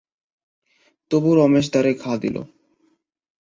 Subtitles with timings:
[1.11, 2.35] তবু রমেশ দ্বারে ঘা দিল।